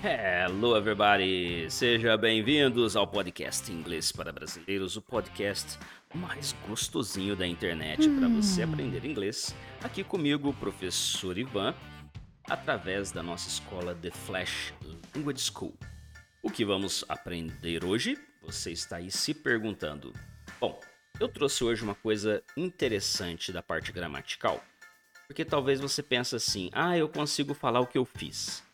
Hello, 0.00 0.76
everybody! 0.76 1.68
Seja 1.68 2.16
bem-vindos 2.16 2.94
ao 2.94 3.04
podcast 3.04 3.72
Inglês 3.72 4.12
para 4.12 4.32
Brasileiros, 4.32 4.96
o 4.96 5.02
podcast 5.02 5.76
mais 6.14 6.54
gostosinho 6.68 7.34
da 7.34 7.44
internet 7.44 8.08
para 8.08 8.28
você 8.28 8.62
aprender 8.62 9.04
inglês. 9.04 9.52
Aqui 9.82 10.04
comigo, 10.04 10.50
o 10.50 10.54
professor 10.54 11.36
Ivan, 11.36 11.74
através 12.48 13.10
da 13.10 13.24
nossa 13.24 13.48
escola 13.48 13.92
The 13.92 14.12
Flash 14.12 14.72
Language 15.16 15.50
School. 15.52 15.74
O 16.44 16.48
que 16.48 16.64
vamos 16.64 17.04
aprender 17.08 17.84
hoje? 17.84 18.16
Você 18.42 18.70
está 18.70 18.98
aí 18.98 19.10
se 19.10 19.34
perguntando. 19.34 20.12
Bom, 20.60 20.78
eu 21.18 21.26
trouxe 21.26 21.64
hoje 21.64 21.82
uma 21.82 21.96
coisa 21.96 22.40
interessante 22.56 23.50
da 23.50 23.64
parte 23.64 23.90
gramatical, 23.90 24.62
porque 25.26 25.44
talvez 25.44 25.80
você 25.80 26.04
pense 26.04 26.36
assim: 26.36 26.70
ah, 26.72 26.96
eu 26.96 27.08
consigo 27.08 27.52
falar 27.52 27.80
o 27.80 27.86
que 27.86 27.98
eu 27.98 28.04
fiz. 28.04 28.67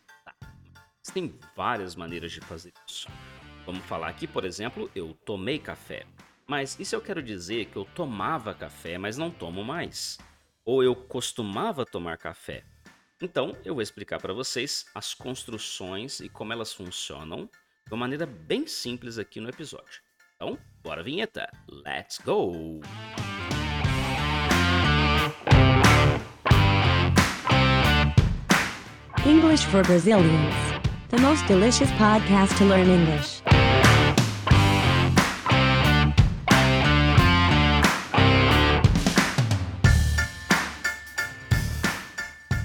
Tem 1.13 1.33
várias 1.55 1.95
maneiras 1.95 2.31
de 2.31 2.41
fazer 2.41 2.73
isso. 2.87 3.07
Vamos 3.65 3.83
falar 3.85 4.09
aqui, 4.09 4.27
por 4.27 4.45
exemplo, 4.45 4.89
eu 4.95 5.13
tomei 5.25 5.59
café. 5.59 6.05
Mas 6.47 6.71
se 6.71 6.95
eu 6.95 7.01
quero 7.01 7.23
dizer 7.23 7.65
que 7.65 7.75
eu 7.75 7.85
tomava 7.85 8.53
café, 8.53 8.97
mas 8.97 9.17
não 9.17 9.31
tomo 9.31 9.63
mais? 9.63 10.19
Ou 10.63 10.83
eu 10.83 10.95
costumava 10.95 11.85
tomar 11.85 12.17
café? 12.17 12.63
Então, 13.21 13.55
eu 13.63 13.73
vou 13.73 13.81
explicar 13.81 14.19
para 14.19 14.33
vocês 14.33 14.85
as 14.93 15.13
construções 15.13 16.19
e 16.19 16.27
como 16.27 16.53
elas 16.53 16.73
funcionam 16.73 17.49
de 17.87 17.93
uma 17.93 17.97
maneira 17.97 18.25
bem 18.25 18.67
simples 18.67 19.17
aqui 19.17 19.39
no 19.39 19.49
episódio. 19.49 20.01
Então, 20.35 20.59
bora 20.83 21.01
vinheta. 21.01 21.49
Let's 21.69 22.19
go! 22.23 22.81
English 29.25 29.65
for 29.65 29.81
Brazilians. 29.83 30.74
The 31.09 31.21
most 31.21 31.45
delicious 31.45 31.91
podcast 31.91 32.57
to 32.57 32.65
learn 32.65 32.89
English. 32.89 33.41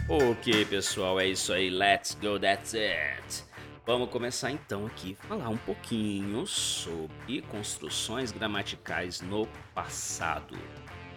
Ok, 0.08 0.64
pessoal, 0.64 1.20
é 1.20 1.26
isso 1.28 1.52
aí. 1.52 1.68
Let's 1.68 2.14
go, 2.14 2.38
that's 2.38 2.74
it. 2.74 3.44
Vamos 3.86 4.08
começar 4.08 4.50
então 4.50 4.86
aqui 4.86 5.14
falar 5.28 5.50
um 5.50 5.56
pouquinho 5.58 6.46
sobre 6.46 7.42
construções 7.42 8.32
gramaticais 8.32 9.20
no 9.20 9.46
passado, 9.74 10.56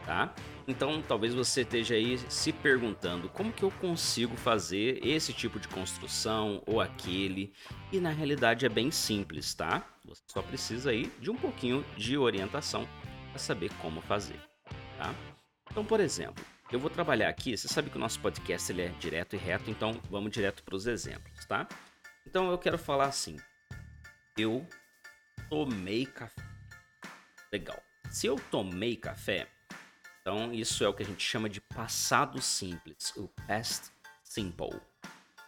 tá? 0.06 0.34
Então, 0.68 1.02
talvez 1.02 1.34
você 1.34 1.62
esteja 1.62 1.96
aí 1.96 2.18
se 2.30 2.54
perguntando 2.54 3.28
como 3.30 3.52
que 3.52 3.64
eu 3.64 3.72
consigo 3.72 4.38
fazer 4.38 5.06
esse 5.06 5.34
tipo 5.34 5.60
de 5.60 5.68
construção 5.68 6.64
ou 6.66 6.80
aquele, 6.80 7.54
e 7.92 8.00
na 8.00 8.12
realidade 8.12 8.66
é 8.66 8.70
bem 8.70 8.90
simples, 8.90 9.54
tá? 9.54 9.86
Você 10.06 10.22
só 10.28 10.42
precisa 10.42 10.92
aí 10.92 11.12
de 11.20 11.30
um 11.30 11.36
pouquinho 11.36 11.86
de 11.98 12.18
orientação 12.18 12.88
para 13.30 13.40
saber 13.40 13.72
como 13.82 14.00
fazer, 14.02 14.40
tá? 14.98 15.14
Então, 15.70 15.84
por 15.84 16.00
exemplo, 16.00 16.44
eu 16.72 16.80
vou 16.80 16.90
trabalhar 16.90 17.30
aqui, 17.30 17.58
você 17.58 17.68
sabe 17.68 17.90
que 17.90 17.98
o 17.98 18.00
nosso 18.00 18.20
podcast 18.20 18.72
ele 18.72 18.84
é 18.84 18.90
direto 19.00 19.36
e 19.36 19.40
reto, 19.40 19.70
então 19.70 20.00
vamos 20.10 20.32
direto 20.32 20.64
para 20.64 20.76
os 20.76 20.88
exemplos, 20.88 21.46
tá? 21.46 21.68
Então 22.26 22.50
eu 22.50 22.58
quero 22.58 22.78
falar 22.78 23.06
assim: 23.06 23.38
eu 24.38 24.66
tomei 25.50 26.06
café. 26.06 26.42
Legal. 27.52 27.82
Se 28.10 28.28
eu 28.28 28.38
tomei 28.50 28.96
café, 28.96 29.48
então 30.24 30.54
isso 30.54 30.86
é 30.86 30.88
o 30.88 30.94
que 30.94 31.04
a 31.04 31.06
gente 31.06 31.22
chama 31.22 31.50
de 31.50 31.60
passado 31.60 32.42
simples, 32.42 33.14
o 33.18 33.28
past 33.46 33.92
simple. 34.24 34.80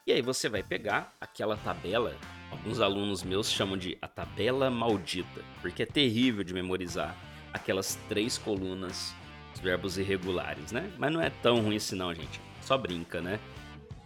E 0.06 0.12
aí 0.12 0.22
você 0.22 0.50
vai 0.50 0.62
pegar 0.62 1.16
aquela 1.20 1.56
tabela, 1.56 2.14
alguns 2.52 2.82
alunos 2.82 3.23
meus 3.23 3.50
chamam 3.50 3.78
de 3.78 3.98
a 4.02 4.08
tabela 4.09 4.70
maldita, 4.70 5.42
porque 5.62 5.84
é 5.84 5.86
terrível 5.86 6.44
de 6.44 6.54
memorizar 6.54 7.16
aquelas 7.54 7.95
três 8.09 8.38
colunas 8.38 9.16
os 9.54 9.61
verbos 9.61 9.98
irregulares, 9.98 10.73
né? 10.73 10.92
Mas 10.98 11.14
não 11.14 11.22
é 11.22 11.30
tão 11.30 11.61
ruim 11.61 11.78
assim 11.78 11.95
não, 11.95 12.14
gente. 12.14 12.42
Só 12.61 12.78
brinca, 12.78 13.22
né? 13.22 13.39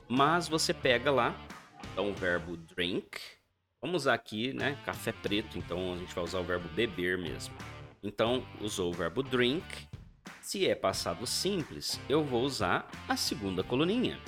Mas 0.07 0.47
você 0.47 0.71
pega 0.71 1.09
lá, 1.09 1.35
então 1.91 2.11
o 2.11 2.13
verbo 2.13 2.55
drink. 2.55 3.19
Vamos 3.81 4.03
usar 4.03 4.13
aqui, 4.13 4.53
né? 4.53 4.77
Café 4.85 5.11
preto, 5.11 5.57
então 5.57 5.93
a 5.93 5.97
gente 5.97 6.13
vai 6.13 6.23
usar 6.23 6.39
o 6.39 6.43
verbo 6.43 6.69
beber 6.69 7.17
mesmo. 7.17 7.55
Então, 8.03 8.45
usou 8.61 8.91
o 8.91 8.93
verbo 8.93 9.23
drink. 9.23 9.65
Se 10.41 10.67
é 10.67 10.75
passado 10.75 11.25
simples, 11.27 11.99
eu 12.09 12.23
vou 12.23 12.43
usar 12.43 12.89
a 13.07 13.15
segunda 13.15 13.63
coluninha, 13.63 14.19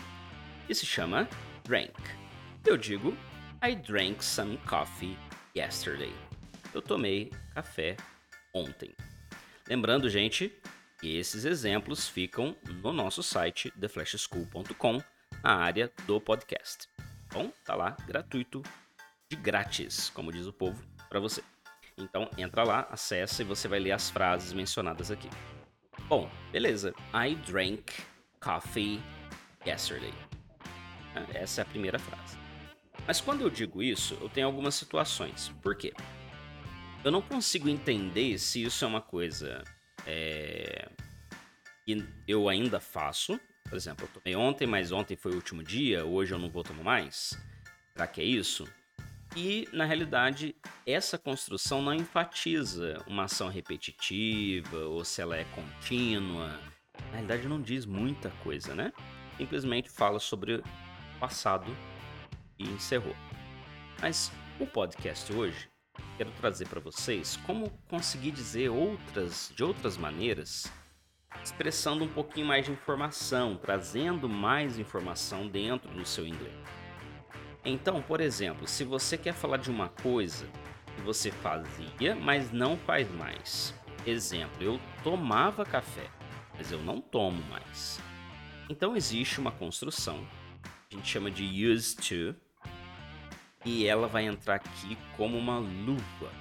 que 0.68 0.74
se 0.74 0.86
chama 0.86 1.28
drank. 1.64 1.94
Eu 2.66 2.78
digo 2.78 3.16
I 3.64 3.76
drank 3.76 4.24
some 4.24 4.58
coffee 4.68 5.18
yesterday. 5.56 6.14
Eu 6.74 6.82
tomei 6.82 7.32
café 7.54 7.98
ontem. 8.54 8.96
Lembrando, 9.68 10.10
gente, 10.10 10.52
e 11.04 11.18
esses 11.18 11.46
exemplos 11.46 12.08
ficam 12.08 12.56
no 12.84 12.94
nosso 12.94 13.24
site 13.24 13.72
theflashschool.com, 13.72 15.02
na 15.44 15.56
área 15.56 15.92
do 16.06 16.20
podcast. 16.20 16.88
Bom, 17.32 17.52
tá 17.66 17.76
lá 17.76 17.96
gratuito, 18.06 18.62
de 19.30 19.36
grátis, 19.36 20.10
como 20.10 20.32
diz 20.32 20.46
o 20.46 20.54
povo, 20.54 20.84
para 21.10 21.20
você. 21.20 21.44
Então 21.98 22.30
entra 22.38 22.64
lá, 22.64 22.88
acessa 22.90 23.42
e 23.42 23.46
você 23.46 23.68
vai 23.68 23.80
ler 23.80 23.92
as 23.92 24.10
frases 24.10 24.54
mencionadas 24.54 25.10
aqui. 25.10 25.30
Bom, 26.12 26.30
beleza. 26.52 26.94
I 27.14 27.36
drank 27.36 27.94
coffee 28.42 29.00
yesterday. 29.66 30.14
Essa 31.34 31.62
é 31.62 31.64
a 31.64 31.66
primeira 31.66 31.98
frase. 31.98 32.38
Mas 33.08 33.22
quando 33.22 33.44
eu 33.44 33.50
digo 33.50 33.82
isso, 33.82 34.18
eu 34.20 34.28
tenho 34.28 34.46
algumas 34.46 34.76
situações. 34.76 35.56
Por 35.62 35.74
quê? 35.74 35.94
Eu 37.02 37.12
não 37.12 37.22
consigo 37.22 37.70
entender 37.70 38.38
se 38.40 38.62
isso 38.62 38.84
é 38.84 38.88
uma 38.90 39.00
coisa 39.00 39.64
é, 40.06 40.90
que 41.86 42.06
eu 42.28 42.50
ainda 42.50 42.82
faço. 42.82 43.40
Por 43.64 43.78
exemplo, 43.78 44.06
eu 44.06 44.22
tomei 44.22 44.36
ontem, 44.36 44.68
mas 44.68 44.92
ontem 44.92 45.16
foi 45.16 45.32
o 45.32 45.36
último 45.36 45.64
dia, 45.64 46.04
hoje 46.04 46.34
eu 46.34 46.40
não 46.40 46.50
vou 46.50 46.62
tomar 46.62 46.84
mais. 46.84 47.42
Será 47.94 48.06
que 48.06 48.20
é 48.20 48.26
isso? 48.26 48.68
E, 49.36 49.68
na 49.72 49.86
realidade, 49.86 50.56
essa 50.86 51.18
construção 51.18 51.82
não 51.82 51.94
enfatiza 51.94 53.02
uma 53.08 53.24
ação 53.24 53.48
repetitiva 53.48 54.78
ou 54.78 55.06
se 55.06 55.22
ela 55.22 55.38
é 55.38 55.46
contínua. 55.46 56.60
Na 57.06 57.12
realidade, 57.12 57.48
não 57.48 57.62
diz 57.62 57.86
muita 57.86 58.30
coisa, 58.44 58.76
né? 58.76 58.92
Simplesmente 59.38 59.90
fala 59.90 60.20
sobre 60.20 60.56
o 60.56 60.64
passado 61.20 61.76
e 62.60 62.64
encerrou. 62.64 63.16
Mas 64.02 64.32
o 64.60 64.68
podcast 64.68 65.32
hoje 65.32 65.70
quero 66.18 66.32
trazer 66.32 66.68
para 66.68 66.80
vocês 66.80 67.38
como 67.46 67.70
conseguir 67.90 68.32
dizer 68.32 68.70
outras 68.70 69.52
de 69.56 69.64
outras 69.64 69.96
maneiras, 69.98 70.72
expressando 71.42 72.04
um 72.04 72.08
pouquinho 72.08 72.48
mais 72.48 72.66
de 72.66 72.72
informação, 72.72 73.56
trazendo 73.56 74.28
mais 74.28 74.78
informação 74.78 75.48
dentro 75.48 75.90
do 75.92 76.06
seu 76.06 76.28
inglês. 76.28 76.81
Então, 77.64 78.02
por 78.02 78.20
exemplo, 78.20 78.68
se 78.68 78.84
você 78.84 79.18
quer 79.18 79.34
falar 79.34 79.58
de 79.58 79.70
uma 79.70 79.90
coisa 79.90 80.48
que 80.96 81.02
você 81.02 81.32
fazia, 81.32 82.16
mas 82.16 82.52
não 82.52 82.76
faz 82.78 83.10
mais. 83.12 83.74
Exemplo, 84.06 84.64
eu 84.64 84.80
tomava 85.04 85.64
café, 85.64 86.10
mas 86.58 86.72
eu 86.72 86.80
não 86.82 87.00
tomo 87.00 87.42
mais. 87.50 88.00
Então 88.70 88.96
existe 88.96 89.40
uma 89.40 89.52
construção, 89.52 90.26
a 90.64 90.96
gente 90.96 91.08
chama 91.08 91.30
de 91.30 91.68
used 91.68 91.98
to, 91.98 92.36
e 93.64 93.86
ela 93.86 94.08
vai 94.08 94.26
entrar 94.26 94.56
aqui 94.56 94.98
como 95.16 95.38
uma 95.38 95.60
luva. 95.60 96.32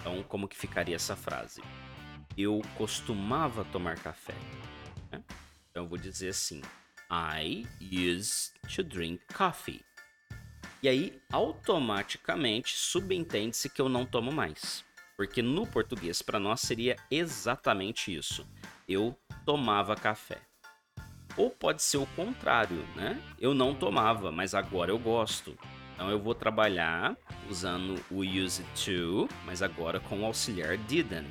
Então, 0.00 0.22
como 0.24 0.48
que 0.48 0.56
ficaria 0.56 0.96
essa 0.96 1.14
frase? 1.14 1.62
Eu 2.36 2.60
costumava 2.76 3.64
tomar 3.66 3.96
café. 3.98 4.34
Né? 5.10 5.22
Então, 5.70 5.84
eu 5.84 5.88
vou 5.88 5.98
dizer 5.98 6.30
assim: 6.30 6.62
I 7.10 7.66
used 7.80 8.52
to 8.74 8.82
drink 8.82 9.22
coffee. 9.32 9.84
E 10.82 10.88
aí, 10.88 11.20
automaticamente, 11.32 12.76
subentende-se 12.76 13.70
que 13.70 13.80
eu 13.80 13.88
não 13.88 14.04
tomo 14.04 14.30
mais. 14.30 14.84
Porque 15.16 15.40
no 15.40 15.66
português, 15.66 16.20
para 16.20 16.38
nós, 16.38 16.60
seria 16.60 16.96
exatamente 17.10 18.14
isso. 18.14 18.46
Eu 18.86 19.16
tomava 19.44 19.96
café. 19.96 20.38
Ou 21.36 21.50
pode 21.50 21.82
ser 21.82 21.96
o 21.98 22.06
contrário, 22.08 22.76
né? 22.94 23.20
Eu 23.38 23.54
não 23.54 23.74
tomava, 23.74 24.30
mas 24.30 24.54
agora 24.54 24.90
eu 24.90 24.98
gosto. 24.98 25.56
Então 25.94 26.10
eu 26.10 26.18
vou 26.18 26.34
trabalhar 26.34 27.16
usando 27.48 27.98
o 28.10 28.20
use 28.20 28.62
to, 28.74 29.28
mas 29.44 29.62
agora 29.62 29.98
com 29.98 30.20
o 30.20 30.26
auxiliar 30.26 30.76
didn't 30.76 31.30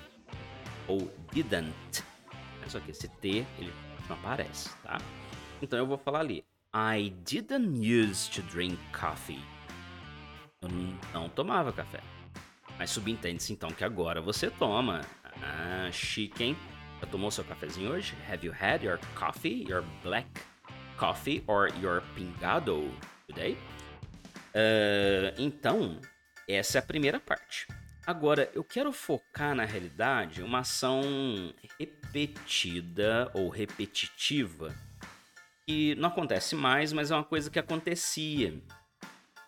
ou 0.88 1.12
didn't. 1.32 2.04
Só 2.68 2.80
que 2.80 2.92
esse 2.92 3.08
T 3.08 3.46
ele 3.60 3.72
não 4.10 4.16
aparece, 4.16 4.70
tá? 4.82 4.98
Então 5.62 5.78
eu 5.78 5.86
vou 5.86 6.00
falar 6.00 6.20
ali. 6.20 6.44
I 6.78 7.14
didn't 7.24 7.78
use 7.78 8.28
to 8.32 8.42
drink 8.42 8.78
coffee. 8.92 9.42
Eu 10.62 10.68
não 11.14 11.30
tomava 11.30 11.72
café. 11.72 12.02
Mas 12.78 12.90
subentende-se 12.90 13.54
então 13.54 13.72
que 13.72 13.86
agora 13.86 14.20
você 14.20 14.50
toma. 14.50 15.00
Ah, 15.42 15.90
chique, 15.94 16.44
hein? 16.44 16.58
Já 17.00 17.08
tomou 17.08 17.32
seu 17.32 17.46
cafezinho 17.46 17.94
hoje? 17.94 18.14
Have 18.30 18.46
you 18.46 18.54
had 18.54 18.84
your 18.84 19.00
coffee, 19.18 19.64
your 19.70 19.86
black 20.04 20.28
coffee 20.98 21.46
or 21.48 21.70
your 21.82 22.04
pingado 22.14 22.92
today? 23.26 23.58
Uh, 24.54 25.32
então, 25.38 26.02
essa 26.46 26.78
é 26.78 26.80
a 26.80 26.86
primeira 26.86 27.22
parte. 27.22 27.68
Agora, 28.06 28.52
eu 28.54 28.66
quero 28.66 28.92
focar 28.92 29.56
na 29.56 29.64
realidade 29.64 30.44
uma 30.44 30.60
ação 30.60 31.54
repetida 31.80 33.32
ou 33.34 33.48
repetitiva 33.48 34.76
que 35.68 35.96
não 35.96 36.10
acontece 36.10 36.56
mais, 36.56 36.94
mas 36.94 37.12
é 37.12 37.16
uma 37.16 37.24
coisa 37.24 37.50
que 37.50 37.60
acontecia. 37.60 38.62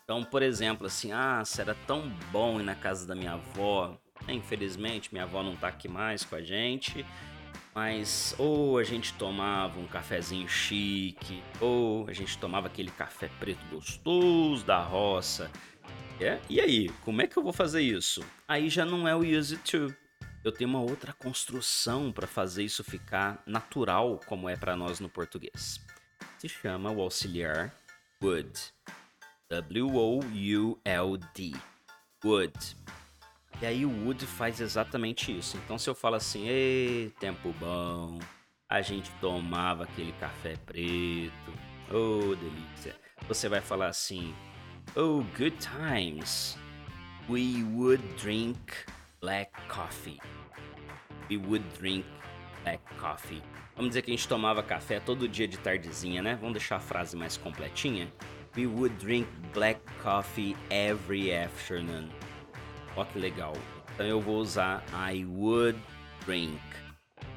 Então, 0.04 0.24
por 0.24 0.42
exemplo, 0.42 0.88
assim, 0.88 1.12
ah, 1.12 1.44
era 1.58 1.76
tão 1.86 2.10
bom 2.32 2.60
ir 2.60 2.64
na 2.64 2.76
casa 2.76 3.06
da 3.06 3.16
minha 3.16 3.34
avó. 3.34 3.98
Infelizmente, 4.28 5.10
minha 5.12 5.24
avó 5.24 5.44
não 5.44 5.56
tá 5.56 5.68
aqui 5.68 5.88
mais 5.88 6.24
com 6.24 6.36
a 6.36 6.42
gente, 6.42 7.06
mas 7.76 8.34
ou 8.38 8.78
a 8.78 8.84
gente 8.84 9.14
tomava 9.14 9.80
um 9.80 9.88
cafezinho 9.88 10.48
chique, 10.48 11.44
ou 11.60 12.08
a 12.08 12.14
gente 12.14 12.38
tomava 12.38 12.68
aquele 12.68 12.90
café 12.92 13.30
preto 13.40 13.64
gostoso 13.70 14.66
da 14.66 14.82
roça 14.82 15.52
é? 16.20 16.40
E 16.50 16.60
aí, 16.60 16.90
como 17.04 17.22
é 17.22 17.28
que 17.28 17.38
eu 17.38 17.44
vou 17.44 17.54
fazer 17.54 17.82
isso? 17.82 18.24
Aí 18.48 18.70
já 18.70 18.84
não 18.84 19.08
é 19.08 19.16
o 19.16 19.20
use 19.20 19.58
to. 19.58 19.94
Eu 20.44 20.52
tenho 20.52 20.70
uma 20.70 20.82
outra 20.82 21.14
construção 21.14 22.12
para 22.12 22.26
fazer 22.26 22.64
isso 22.64 22.84
ficar 22.84 23.42
natural, 23.46 24.20
como 24.26 24.50
é 24.50 24.56
para 24.56 24.76
nós 24.76 25.00
no 25.00 25.10
português. 25.10 25.80
Se 26.38 26.48
chama 26.48 26.92
o 26.92 27.02
auxiliar 27.02 27.74
would. 28.22 28.52
W-O-U-L-D. 29.50 29.94
Would. 32.24 32.78
E 33.62 33.66
aí 33.66 33.86
o 33.86 33.90
would 34.06 34.26
faz 34.26 34.60
exatamente 34.60 35.36
isso. 35.38 35.58
Então 35.58 35.78
se 35.78 35.90
eu 35.90 35.96
falo 35.96 36.16
assim, 36.16 36.48
ei, 36.48 37.12
tempo 37.20 37.54
bom, 37.60 38.20
a 38.70 38.82
gente 38.82 39.10
tomava 39.22 39.84
aquele 39.86 40.12
café 40.14 40.56
preto, 40.66 41.54
oh 41.92 42.36
delícia. 42.36 42.96
Você 43.28 43.50
vai 43.50 43.62
falar 43.62 43.88
assim, 43.88 44.36
Oh, 44.96 45.24
good 45.38 45.54
times. 45.60 46.58
We 47.30 47.64
would 47.76 48.02
drink 48.16 48.58
black 49.20 49.52
coffee. 49.68 50.20
We 51.30 51.38
would 51.38 51.64
drink 51.78 52.06
black 52.68 52.84
coffee. 53.00 53.42
Vamos 53.76 53.92
dizer 53.92 54.02
que 54.02 54.12
a 54.12 54.14
gente 54.14 54.28
tomava 54.28 54.62
café 54.62 55.00
todo 55.00 55.28
dia 55.28 55.48
de 55.48 55.58
tardezinha, 55.58 56.22
né? 56.22 56.36
Vamos 56.36 56.54
deixar 56.54 56.78
a 56.78 56.80
frase 56.80 57.16
mais 57.16 57.38
completinha. 57.38 58.12
We 58.58 58.68
would 58.68 58.96
drink 58.96 59.30
black 59.54 59.80
coffee 60.04 60.58
every 60.70 61.34
afternoon. 61.34 62.10
Ó 62.98 63.06
que 63.06 63.20
legal. 63.20 63.54
Então 63.94 64.06
eu 64.06 64.20
vou 64.20 64.38
usar 64.38 64.84
I 64.92 65.24
would 65.24 65.80
drink. 66.26 66.60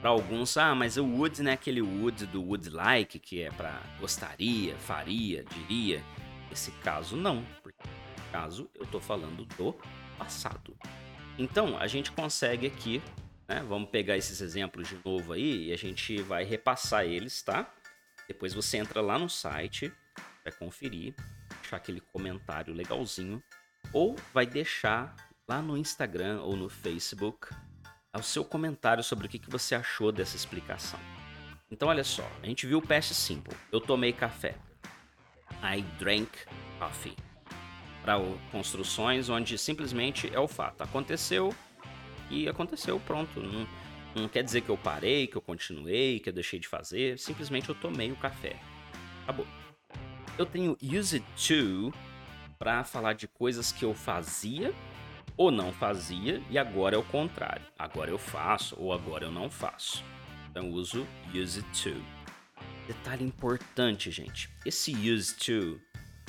Para 0.01 0.11
alguns, 0.11 0.57
ah, 0.57 0.75
mas 0.75 0.97
o 0.97 1.05
would 1.05 1.41
não 1.43 1.51
é 1.51 1.55
aquele 1.55 1.83
would 1.83 2.27
do 2.27 2.43
would 2.43 2.69
like, 2.71 3.19
que 3.19 3.43
é 3.43 3.51
para 3.51 3.81
gostaria, 4.01 4.75
faria, 4.79 5.45
diria. 5.45 6.03
Esse 6.51 6.73
caso 6.73 7.17
não, 7.17 7.45
porque 7.63 7.87
no 7.87 8.33
caso 8.33 8.69
eu 8.75 8.83
estou 8.83 9.01
falando 9.01 9.45
do 9.45 9.77
passado. 10.19 10.77
Então 11.39 11.79
a 11.79 11.87
gente 11.87 12.11
consegue 12.11 12.67
aqui, 12.67 13.01
né, 13.51 13.65
vamos 13.69 13.91
pegar 13.91 14.17
esses 14.17 14.41
exemplos 14.41 14.89
de 14.89 14.97
novo 15.05 15.33
aí 15.33 15.67
e 15.67 15.73
a 15.73 15.77
gente 15.77 16.23
vai 16.23 16.45
repassar 16.45 17.05
eles, 17.05 17.43
tá? 17.43 17.69
Depois 18.29 18.55
você 18.55 18.77
entra 18.77 19.01
lá 19.01 19.19
no 19.19 19.29
site, 19.29 19.93
vai 20.45 20.53
conferir, 20.53 21.17
deixar 21.61 21.79
aquele 21.79 22.01
comentário 22.01 22.73
legalzinho, 22.73 23.43
ou 23.93 24.15
vai 24.33 24.47
deixar 24.47 25.17
lá 25.49 25.61
no 25.61 25.77
Instagram 25.77 26.41
ou 26.43 26.55
no 26.55 26.69
Facebook 26.69 27.49
o 28.17 28.23
seu 28.23 28.45
comentário 28.45 29.03
sobre 29.03 29.27
o 29.27 29.29
que, 29.29 29.41
você 29.49 29.75
achou 29.75 30.13
dessa 30.13 30.37
explicação. 30.37 31.01
Então 31.69 31.89
olha 31.89 32.05
só, 32.05 32.29
a 32.41 32.47
gente 32.47 32.69
viu 32.69 32.79
o 32.79 32.87
past 32.87 33.15
simple. 33.15 33.57
Eu 33.73 33.81
tomei 33.81 34.13
café. 34.13 34.55
I 35.61 35.83
drank 35.99 36.31
coffee. 36.79 37.17
Para 38.03 38.15
construções 38.53 39.29
onde 39.29 39.59
simplesmente 39.59 40.33
é 40.33 40.39
o 40.39 40.47
fato. 40.47 40.83
Aconteceu 40.83 41.53
e 42.31 42.49
aconteceu, 42.49 42.99
pronto. 43.01 43.41
Não, 43.41 43.67
não 44.15 44.29
quer 44.29 44.43
dizer 44.43 44.63
que 44.63 44.69
eu 44.69 44.77
parei, 44.77 45.27
que 45.27 45.37
eu 45.37 45.43
continuei, 45.43 46.21
que 46.21 46.29
eu 46.29 46.33
deixei 46.33 46.59
de 46.59 46.69
fazer. 46.69 47.19
Simplesmente 47.19 47.69
eu 47.69 47.75
tomei 47.75 48.11
o 48.13 48.17
café. 48.17 48.57
Acabou. 49.25 49.47
Eu 50.39 50.47
tenho 50.47 50.77
use 50.83 51.17
it 51.17 51.27
to 51.49 51.93
para 52.59 52.85
falar 52.85 53.15
de 53.15 53.27
coisas 53.27 53.73
que 53.73 53.85
eu 53.85 53.95
fazia 53.95 54.75
ou 55.37 55.51
não 55.51 55.73
fazia 55.73 56.43
e 56.51 56.59
agora 56.59 56.95
é 56.95 56.99
o 56.99 57.03
contrário. 57.03 57.65
Agora 57.79 58.11
eu 58.11 58.19
faço 58.19 58.77
ou 58.79 58.93
agora 58.93 59.25
eu 59.25 59.33
não 59.33 59.51
faço. 59.51 60.05
Então 60.51 60.71
uso 60.71 61.07
use 61.35 61.61
it 61.61 61.83
to. 61.83 62.21
Detalhe 62.87 63.25
importante, 63.25 64.11
gente. 64.11 64.51
Esse 64.67 64.93
use 64.93 65.35
to, 65.37 65.81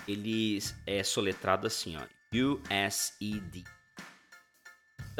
ele 0.08 0.60
é 0.86 1.04
soletrado 1.04 1.68
assim, 1.68 1.98
ó. 1.98 2.02
U-S-E-D. 2.34 3.64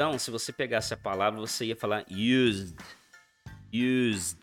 Então, 0.02 0.18
se 0.18 0.32
você 0.32 0.52
pegasse 0.52 0.92
a 0.92 0.96
palavra, 0.96 1.38
você 1.38 1.66
ia 1.66 1.76
falar 1.76 2.04
used. 2.10 2.76
Used. 3.72 4.36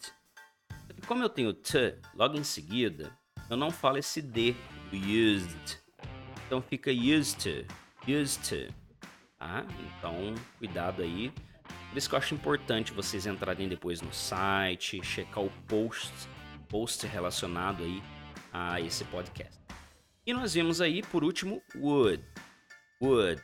Como 1.06 1.22
eu 1.22 1.28
tenho 1.28 1.54
t 1.54 1.98
logo 2.16 2.38
em 2.38 2.46
seguida, 2.46 3.12
eu 3.50 3.58
não 3.58 3.70
falo 3.70 3.98
esse 3.98 4.22
D 4.22 4.56
do 4.90 4.96
used. 4.96 5.78
Então 6.48 6.62
fica 6.62 6.90
used 6.90 7.44
to. 7.44 7.74
Used 8.10 8.42
to. 8.48 8.74
Tá? 9.38 9.66
Então, 9.82 10.34
cuidado 10.60 11.02
aí. 11.02 11.30
Por 11.90 11.98
isso 11.98 12.08
que 12.08 12.16
eu 12.16 12.20
acho 12.20 12.34
importante 12.34 12.94
vocês 12.94 13.26
entrarem 13.26 13.68
depois 13.68 14.00
no 14.00 14.14
site, 14.14 15.04
checar 15.04 15.44
o 15.44 15.52
post 15.68 16.14
post 16.70 17.06
relacionado 17.06 17.84
aí 17.84 18.02
a 18.54 18.80
esse 18.80 19.04
podcast. 19.04 19.60
E 20.26 20.34
nós 20.34 20.54
vimos 20.54 20.80
aí, 20.80 21.02
por 21.02 21.22
último, 21.22 21.62
would. 21.76 22.24
Would. 23.02 23.44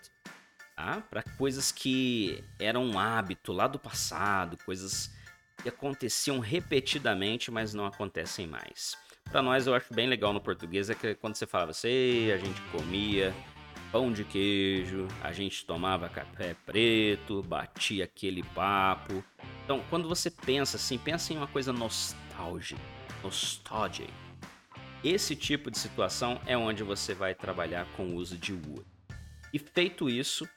Tá? 0.76 1.02
Para 1.10 1.24
coisas 1.24 1.72
que 1.72 2.44
eram 2.60 2.84
um 2.84 3.00
hábito 3.00 3.54
lá 3.54 3.68
do 3.68 3.80
passado, 3.80 4.58
coisas 4.66 5.10
que 5.62 5.70
aconteciam 5.70 6.40
repetidamente, 6.40 7.50
mas 7.50 7.74
não 7.74 7.86
acontecem 7.86 8.46
mais. 8.46 8.98
Para 9.32 9.42
nós, 9.42 9.68
eu 9.68 9.74
acho 9.74 9.94
bem 9.94 10.08
legal 10.08 10.34
no 10.34 10.42
português 10.42 10.90
é 10.90 10.96
que 10.96 11.16
quando 11.16 11.36
você 11.36 11.48
falava 11.48 11.72
assim, 11.72 12.32
a 12.32 12.38
gente 12.38 12.62
comia 12.72 13.34
pão 13.92 14.12
de 14.12 14.26
queijo, 14.26 15.08
a 15.24 15.32
gente 15.32 15.66
tomava 15.66 16.10
café 16.10 16.56
preto, 16.66 17.42
batia 17.42 18.04
aquele 18.04 18.44
papo. 18.44 19.24
Então, 19.64 19.82
quando 19.90 20.10
você 20.10 20.30
pensa 20.30 20.76
assim, 20.76 20.98
pensa 20.98 21.32
em 21.32 21.38
uma 21.38 21.48
coisa 21.48 21.72
nostálgica 21.72 22.96
nostalgia. 23.26 24.08
Esse 25.04 25.36
tipo 25.36 25.70
de 25.70 25.78
situação 25.78 26.40
é 26.46 26.58
onde 26.58 26.84
você 26.84 27.14
vai 27.14 27.34
trabalhar 27.34 27.86
com 27.96 28.10
o 28.10 28.16
uso 28.16 28.38
de 28.38 28.54
would. 28.54 28.86
E 29.54 29.60
feito 29.60 30.10
isso, 30.10 30.48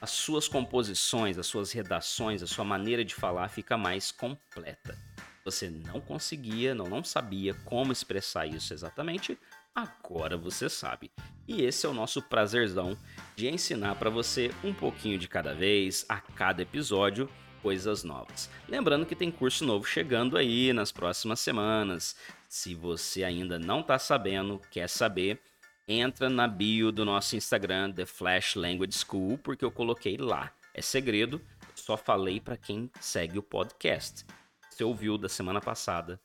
as 0.00 0.10
suas 0.10 0.48
composições, 0.48 1.38
as 1.38 1.46
suas 1.46 1.72
redações, 1.72 2.42
a 2.42 2.46
sua 2.46 2.64
maneira 2.64 3.04
de 3.04 3.14
falar 3.14 3.48
fica 3.48 3.76
mais 3.76 4.10
completa. 4.10 4.98
Você 5.44 5.68
não 5.68 6.00
conseguia, 6.00 6.74
não, 6.74 6.86
não 6.86 7.04
sabia 7.04 7.54
como 7.64 7.92
expressar 7.92 8.46
isso 8.46 8.72
exatamente, 8.72 9.38
agora 9.74 10.36
você 10.36 10.68
sabe. 10.68 11.10
E 11.46 11.62
esse 11.62 11.86
é 11.86 11.88
o 11.88 11.94
nosso 11.94 12.22
prazerzão 12.22 12.96
de 13.34 13.48
ensinar 13.48 13.94
para 13.96 14.10
você 14.10 14.50
um 14.62 14.72
pouquinho 14.72 15.18
de 15.18 15.28
cada 15.28 15.54
vez, 15.54 16.04
a 16.08 16.20
cada 16.20 16.62
episódio, 16.62 17.28
coisas 17.62 18.04
novas. 18.04 18.50
Lembrando 18.68 19.06
que 19.06 19.16
tem 19.16 19.30
curso 19.30 19.64
novo 19.64 19.84
chegando 19.84 20.36
aí 20.36 20.72
nas 20.72 20.92
próximas 20.92 21.40
semanas. 21.40 22.16
Se 22.48 22.74
você 22.74 23.22
ainda 23.24 23.58
não 23.58 23.80
está 23.80 23.98
sabendo, 23.98 24.60
quer 24.70 24.88
saber, 24.88 25.40
entra 25.86 26.28
na 26.28 26.46
bio 26.46 26.92
do 26.92 27.04
nosso 27.04 27.36
Instagram, 27.36 27.92
The 27.92 28.06
Flash 28.06 28.54
Language 28.54 28.98
School, 28.98 29.38
porque 29.38 29.64
eu 29.64 29.70
coloquei 29.70 30.16
lá. 30.16 30.52
É 30.72 30.80
segredo, 30.80 31.40
só 31.74 31.96
falei 31.96 32.40
para 32.40 32.56
quem 32.56 32.90
segue 33.00 33.38
o 33.38 33.42
podcast. 33.42 34.24
Você 34.68 34.84
ouviu 34.84 35.18
da 35.18 35.28
semana 35.28 35.60
passada, 35.60 36.20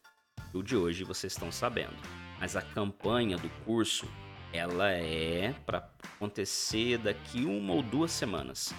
o 0.54 0.64
de 0.64 0.76
hoje 0.76 1.04
vocês 1.04 1.34
estão 1.34 1.52
sabendo. 1.52 1.96
Mas 2.40 2.56
a 2.56 2.62
campanha 2.62 3.38
do 3.38 3.50
curso, 3.66 4.08
ela 4.54 4.92
é 4.92 5.54
para 5.66 5.90
acontecer 6.16 6.98
daqui 6.98 7.44
uma 7.44 7.74
ou 7.74 7.82
duas 7.82 8.12
semanas. 8.12 8.74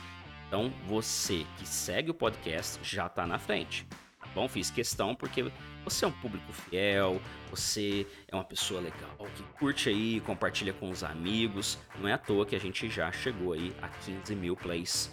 Então 0.46 0.72
você 0.86 1.44
que 1.58 1.66
segue 1.66 2.10
o 2.10 2.14
podcast 2.14 2.78
já 2.82 3.06
está 3.06 3.26
na 3.26 3.38
frente. 3.38 3.86
Bom? 4.36 4.46
Fiz 4.46 4.70
questão 4.70 5.14
porque 5.14 5.50
você 5.82 6.04
é 6.04 6.08
um 6.08 6.12
público 6.12 6.52
fiel, 6.52 7.18
você 7.50 8.06
é 8.28 8.34
uma 8.34 8.44
pessoa 8.44 8.82
legal, 8.82 9.16
que 9.34 9.42
curte 9.58 9.88
aí, 9.88 10.20
compartilha 10.20 10.74
com 10.74 10.90
os 10.90 11.02
amigos. 11.02 11.78
Não 11.98 12.06
é 12.06 12.12
à 12.12 12.18
toa 12.18 12.44
que 12.44 12.54
a 12.54 12.60
gente 12.60 12.86
já 12.90 13.10
chegou 13.10 13.54
aí 13.54 13.74
a 13.80 13.88
15 13.88 14.36
mil 14.36 14.54
plays. 14.54 15.10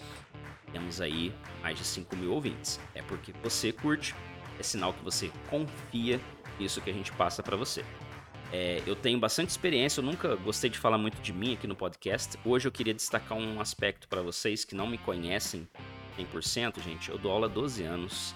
Temos 0.73 0.99
aí 0.99 1.33
mais 1.61 1.77
de 1.77 1.85
5 1.85 2.13
mil 2.17 2.33
ouvintes. 2.33 2.81
É 2.93 3.01
porque 3.01 3.31
você 3.41 3.71
curte, 3.71 4.13
é 4.59 4.63
sinal 4.63 4.93
que 4.93 5.01
você 5.01 5.31
confia 5.49 6.19
nisso 6.59 6.81
que 6.81 6.89
a 6.89 6.93
gente 6.93 7.13
passa 7.13 7.41
para 7.41 7.55
você. 7.55 7.85
É, 8.51 8.83
eu 8.85 8.93
tenho 8.93 9.17
bastante 9.17 9.51
experiência, 9.51 10.01
eu 10.01 10.03
nunca 10.03 10.35
gostei 10.35 10.69
de 10.69 10.77
falar 10.77 10.97
muito 10.97 11.21
de 11.21 11.31
mim 11.31 11.53
aqui 11.53 11.65
no 11.65 11.77
podcast. 11.77 12.37
Hoje 12.43 12.67
eu 12.67 12.73
queria 12.73 12.93
destacar 12.93 13.37
um 13.37 13.61
aspecto 13.61 14.05
para 14.09 14.21
vocês 14.21 14.65
que 14.65 14.75
não 14.75 14.85
me 14.85 14.97
conhecem 14.97 15.65
100%, 16.19 16.83
gente. 16.83 17.09
Eu 17.09 17.17
dou 17.17 17.31
aula 17.31 17.47
há 17.47 17.49
12 17.49 17.83
anos. 17.83 18.35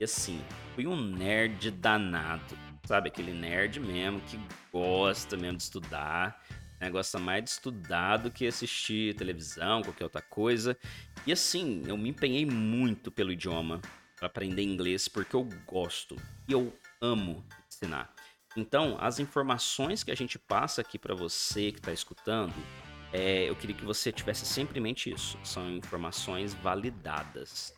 E 0.00 0.04
assim, 0.04 0.40
fui 0.74 0.86
um 0.86 0.96
nerd 0.96 1.70
danado. 1.72 2.56
Sabe, 2.84 3.08
aquele 3.08 3.32
nerd 3.32 3.80
mesmo 3.80 4.20
que 4.20 4.38
gosta 4.72 5.36
mesmo 5.36 5.56
de 5.56 5.64
estudar. 5.64 6.40
né? 6.80 6.88
Gosta 6.88 7.18
mais 7.18 7.42
de 7.42 7.50
estudar 7.50 8.18
do 8.18 8.30
que 8.30 8.46
assistir 8.46 9.14
televisão, 9.16 9.82
qualquer 9.82 10.04
outra 10.04 10.22
coisa. 10.22 10.76
E 11.26 11.32
assim, 11.32 11.82
eu 11.86 11.98
me 11.98 12.10
empenhei 12.10 12.46
muito 12.46 13.10
pelo 13.10 13.32
idioma 13.32 13.80
para 14.16 14.26
aprender 14.26 14.62
inglês 14.62 15.08
porque 15.08 15.34
eu 15.34 15.48
gosto 15.66 16.16
e 16.48 16.52
eu 16.52 16.72
amo 17.00 17.44
ensinar. 17.68 18.14
Então, 18.56 18.96
as 19.00 19.18
informações 19.18 20.02
que 20.02 20.10
a 20.10 20.16
gente 20.16 20.38
passa 20.38 20.80
aqui 20.80 20.98
para 20.98 21.14
você 21.14 21.70
que 21.72 21.78
está 21.78 21.92
escutando, 21.92 22.54
é, 23.12 23.48
eu 23.48 23.56
queria 23.56 23.76
que 23.76 23.84
você 23.84 24.10
tivesse 24.12 24.46
sempre 24.46 24.78
em 24.78 24.82
mente 24.82 25.10
isso. 25.10 25.38
São 25.44 25.70
informações 25.70 26.54
validadas. 26.54 27.74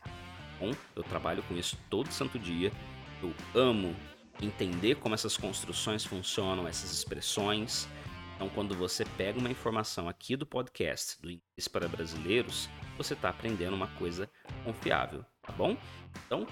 Bom, 0.60 0.72
eu 0.94 1.02
trabalho 1.02 1.42
com 1.44 1.56
isso 1.56 1.78
todo 1.88 2.12
santo 2.12 2.38
dia. 2.38 2.70
Eu 3.22 3.34
amo 3.54 3.96
entender 4.40 4.96
como 4.96 5.14
essas 5.14 5.36
construções 5.36 6.04
funcionam, 6.04 6.68
essas 6.68 6.92
expressões. 6.92 7.88
Então, 8.36 8.48
quando 8.50 8.74
você 8.74 9.04
pega 9.04 9.38
uma 9.38 9.50
informação 9.50 10.08
aqui 10.08 10.36
do 10.36 10.46
podcast 10.46 11.20
do 11.20 11.30
Inglês 11.30 11.68
para 11.70 11.88
Brasileiros, 11.88 12.68
você 12.96 13.14
está 13.14 13.30
aprendendo 13.30 13.74
uma 13.74 13.88
coisa 13.88 14.30
confiável, 14.64 15.24
tá 15.42 15.52
bom? 15.52 15.76
Então, 16.26 16.46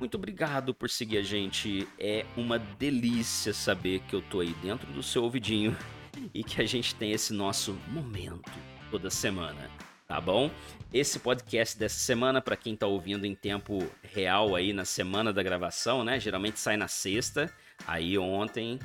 muito 0.00 0.16
obrigado 0.16 0.72
por 0.72 0.88
seguir 0.88 1.18
a 1.18 1.22
gente. 1.22 1.88
É 1.98 2.24
uma 2.36 2.58
delícia 2.58 3.52
saber 3.52 4.00
que 4.02 4.14
eu 4.14 4.22
tô 4.22 4.40
aí 4.40 4.54
dentro 4.62 4.92
do 4.92 5.02
seu 5.02 5.24
ouvidinho 5.24 5.76
e 6.34 6.44
que 6.44 6.60
a 6.60 6.66
gente 6.66 6.94
tem 6.94 7.12
esse 7.12 7.32
nosso 7.32 7.72
momento 7.88 8.50
toda 8.90 9.10
semana, 9.10 9.70
tá 10.08 10.22
bom? 10.22 10.50
Esse 10.90 11.18
podcast 11.18 11.78
dessa 11.78 11.98
semana, 11.98 12.40
para 12.40 12.56
quem 12.56 12.74
tá 12.74 12.86
ouvindo 12.86 13.26
em 13.26 13.34
tempo 13.34 13.86
real 14.02 14.56
aí 14.56 14.72
na 14.72 14.86
semana 14.86 15.34
da 15.34 15.42
gravação, 15.42 16.02
né? 16.02 16.18
Geralmente 16.18 16.58
sai 16.58 16.78
na 16.78 16.88
sexta. 16.88 17.52
Aí 17.86 18.16
ontem, 18.16 18.78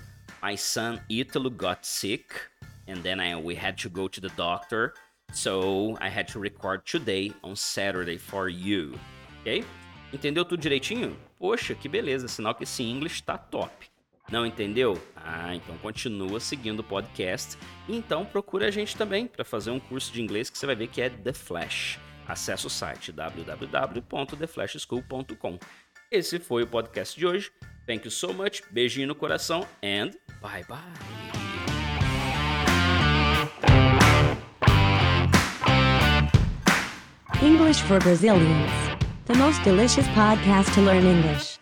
my 0.43 0.57
son 0.57 0.99
Italo 1.09 1.49
got 1.49 1.79
sick 1.83 2.25
and 2.89 3.01
then 3.03 3.21
I, 3.21 3.33
we 3.35 3.55
had 3.55 3.81
to 3.83 3.89
go 3.89 4.09
to 4.09 4.19
the 4.19 4.27
doctor. 4.35 4.95
So 5.31 5.95
I 6.01 6.09
had 6.09 6.27
to 6.33 6.41
record 6.41 6.83
today 6.83 7.31
on 7.41 7.55
Saturday 7.55 8.17
for 8.17 8.49
you. 8.49 8.99
Ok? 9.39 9.63
Entendeu 10.11 10.43
tudo 10.43 10.59
direitinho? 10.59 11.17
Poxa, 11.39 11.73
que 11.73 11.87
beleza, 11.87 12.27
sinal 12.27 12.53
que 12.53 12.65
esse 12.65 12.83
inglês 12.83 13.13
está 13.13 13.37
top. 13.37 13.92
Não 14.31 14.45
entendeu? 14.45 15.01
Ah, 15.15 15.55
então 15.55 15.75
continua 15.77 16.39
seguindo 16.39 16.79
o 16.79 16.83
podcast. 16.83 17.57
Então 17.87 18.25
procura 18.25 18.67
a 18.67 18.71
gente 18.71 18.95
também 18.95 19.25
para 19.27 19.43
fazer 19.43 19.71
um 19.71 19.79
curso 19.79 20.13
de 20.13 20.21
inglês 20.21 20.49
que 20.49 20.57
você 20.57 20.65
vai 20.65 20.75
ver 20.75 20.87
que 20.87 21.01
é 21.01 21.09
The 21.09 21.33
Flash. 21.33 21.99
Acesse 22.27 22.65
o 22.65 22.69
site 22.69 23.11
www.theflashschool.com. 23.11 25.59
Esse 26.09 26.39
foi 26.39 26.63
o 26.63 26.67
podcast 26.67 27.19
de 27.19 27.25
hoje. 27.25 27.51
Thank 27.85 28.05
you 28.05 28.11
so 28.11 28.33
much. 28.33 28.61
Beijinho 28.71 29.07
no 29.07 29.15
coração 29.15 29.67
and 29.83 30.11
bye 30.41 30.63
bye. 30.69 30.79
English 37.41 37.81
for 37.81 37.99
Brazilians. 37.99 38.71
The 39.25 39.33
most 39.35 39.61
delicious 39.63 40.07
podcast 40.09 40.73
to 40.75 40.81
learn 40.81 41.05
English. 41.05 41.57